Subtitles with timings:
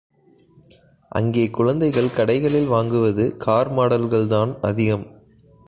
[1.09, 5.05] அங்கே குழந்தைகள் கடைகளில் வாங்குவது கார் மாடல்கள்தான் அதிகம்.